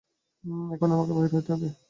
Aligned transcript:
এখনি 0.71 0.91
আমাকে 0.93 1.13
বাহির 1.13 1.31
হইতে 1.35 1.49
হইবে। 1.53 1.69